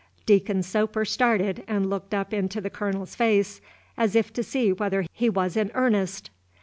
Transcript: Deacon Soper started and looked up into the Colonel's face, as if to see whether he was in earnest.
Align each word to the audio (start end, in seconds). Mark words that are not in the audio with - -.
Deacon 0.25 0.63
Soper 0.63 1.05
started 1.05 1.63
and 1.67 1.87
looked 1.87 2.11
up 2.11 2.33
into 2.33 2.59
the 2.59 2.71
Colonel's 2.71 3.13
face, 3.13 3.61
as 3.95 4.15
if 4.15 4.33
to 4.33 4.41
see 4.41 4.73
whether 4.73 5.05
he 5.13 5.29
was 5.29 5.55
in 5.55 5.69
earnest. 5.75 6.31